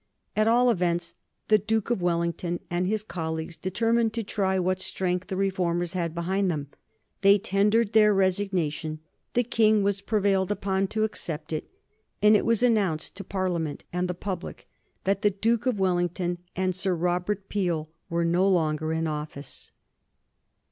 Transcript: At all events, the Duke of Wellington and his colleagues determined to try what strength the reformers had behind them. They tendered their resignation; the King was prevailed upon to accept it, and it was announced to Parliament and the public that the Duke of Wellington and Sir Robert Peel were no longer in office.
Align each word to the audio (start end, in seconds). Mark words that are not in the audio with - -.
At 0.35 0.47
all 0.47 0.71
events, 0.71 1.13
the 1.47 1.59
Duke 1.59 1.91
of 1.91 2.01
Wellington 2.01 2.59
and 2.71 2.87
his 2.87 3.03
colleagues 3.03 3.55
determined 3.55 4.13
to 4.13 4.23
try 4.23 4.57
what 4.57 4.81
strength 4.81 5.27
the 5.27 5.37
reformers 5.37 5.93
had 5.93 6.15
behind 6.15 6.49
them. 6.49 6.69
They 7.21 7.37
tendered 7.37 7.93
their 7.93 8.11
resignation; 8.11 8.97
the 9.35 9.43
King 9.43 9.83
was 9.83 10.01
prevailed 10.01 10.49
upon 10.51 10.87
to 10.87 11.03
accept 11.03 11.53
it, 11.53 11.69
and 12.19 12.35
it 12.35 12.47
was 12.47 12.63
announced 12.63 13.13
to 13.17 13.23
Parliament 13.23 13.83
and 13.93 14.07
the 14.07 14.15
public 14.15 14.67
that 15.03 15.21
the 15.21 15.29
Duke 15.29 15.67
of 15.67 15.77
Wellington 15.77 16.39
and 16.55 16.73
Sir 16.73 16.95
Robert 16.95 17.47
Peel 17.47 17.87
were 18.09 18.25
no 18.25 18.49
longer 18.49 18.91
in 18.91 19.05
office. 19.05 19.71